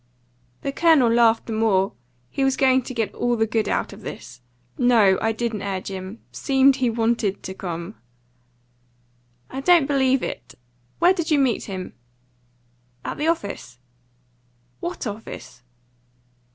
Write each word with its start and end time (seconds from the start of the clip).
The 0.63 0.71
Colonel 0.71 1.11
laughed 1.13 1.45
the 1.45 1.53
more. 1.53 1.93
He 2.31 2.43
was 2.43 2.57
going 2.57 2.81
to 2.81 2.93
get 2.95 3.13
all 3.13 3.35
the 3.35 3.45
good 3.45 3.69
out 3.69 3.93
of 3.93 4.01
this. 4.01 4.41
"No, 4.75 5.19
I 5.21 5.31
didn't 5.31 5.61
urge 5.61 5.89
him. 5.91 6.23
Seemed 6.31 6.73
to 6.73 6.89
want 6.89 7.19
to 7.19 7.33
come." 7.53 7.93
"I 9.51 9.59
don't 9.61 9.85
believe 9.85 10.23
it. 10.23 10.55
Where 10.97 11.13
did 11.13 11.29
you 11.29 11.37
meet 11.37 11.65
him?" 11.65 11.93
"At 13.05 13.19
the 13.19 13.27
office." 13.27 13.77
"What 14.79 15.05
office?" 15.05 15.61